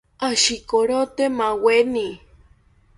Ashikorote 0.27 1.23
maaweni 1.37 2.07